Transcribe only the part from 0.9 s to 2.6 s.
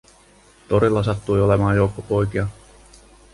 sattui olemaan joukko poikia.